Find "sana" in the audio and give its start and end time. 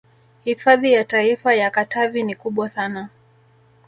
2.69-3.09